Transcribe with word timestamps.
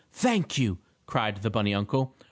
Thank 0.13 0.57
you!" 0.57 0.79
cried 1.05 1.43
the 1.43 1.51
bunny 1.51 1.75
uncle. 1.75 2.15